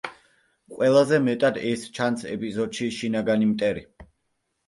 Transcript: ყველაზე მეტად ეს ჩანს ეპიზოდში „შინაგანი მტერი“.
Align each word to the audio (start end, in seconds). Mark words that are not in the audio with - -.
ყველაზე 0.77 1.17
მეტად 1.25 1.59
ეს 1.73 1.83
ჩანს 1.99 2.25
ეპიზოდში 2.35 2.89
„შინაგანი 2.95 3.51
მტერი“. 3.51 3.85